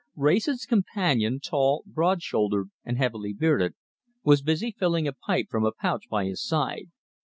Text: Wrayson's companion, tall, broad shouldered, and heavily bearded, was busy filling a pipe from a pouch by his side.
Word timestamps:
Wrayson's 0.15 0.65
companion, 0.65 1.39
tall, 1.39 1.83
broad 1.85 2.23
shouldered, 2.23 2.71
and 2.83 2.97
heavily 2.97 3.33
bearded, 3.33 3.75
was 4.23 4.41
busy 4.41 4.71
filling 4.71 5.07
a 5.07 5.13
pipe 5.13 5.45
from 5.51 5.63
a 5.63 5.71
pouch 5.71 6.09
by 6.09 6.25
his 6.25 6.43
side. 6.43 6.87